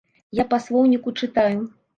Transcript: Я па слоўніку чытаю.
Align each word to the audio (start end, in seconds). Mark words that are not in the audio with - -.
Я 0.39 0.45
па 0.53 0.59
слоўніку 0.65 1.15
чытаю. 1.23 1.57